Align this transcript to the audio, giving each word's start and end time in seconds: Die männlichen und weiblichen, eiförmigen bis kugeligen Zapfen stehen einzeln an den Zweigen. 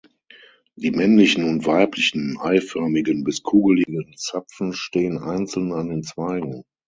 Die 0.77 0.89
männlichen 0.89 1.43
und 1.43 1.67
weiblichen, 1.67 2.39
eiförmigen 2.39 3.23
bis 3.23 3.43
kugeligen 3.43 4.11
Zapfen 4.17 4.73
stehen 4.73 5.19
einzeln 5.19 5.71
an 5.73 5.89
den 5.89 6.01
Zweigen. 6.01 6.63